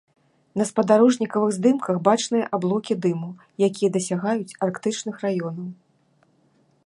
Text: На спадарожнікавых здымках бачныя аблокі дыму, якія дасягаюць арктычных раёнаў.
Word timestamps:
На 0.59 0.63
спадарожнікавых 0.69 1.51
здымках 1.57 1.95
бачныя 2.07 2.45
аблокі 2.59 2.93
дыму, 3.05 3.29
якія 3.67 3.89
дасягаюць 3.97 4.57
арктычных 4.69 5.15
раёнаў. 5.27 5.67